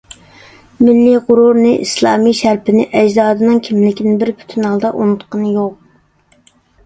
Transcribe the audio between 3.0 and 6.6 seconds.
ئەجدادىنىڭ كىملىكىنى بىر پۈتۈن ھالدا ئۇنۇتقىنى يوق.